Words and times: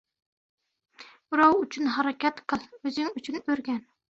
•Birov 1.35 1.61
uchun 1.65 1.91
harakat 1.99 2.43
qil, 2.53 2.67
o‘zing 2.91 3.15
uchun 3.23 3.41
o‘rgan. 3.45 3.83